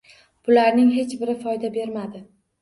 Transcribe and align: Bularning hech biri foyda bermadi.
Bularning 0.47 0.89
hech 0.95 1.13
biri 1.19 1.37
foyda 1.45 1.71
bermadi. 1.77 2.25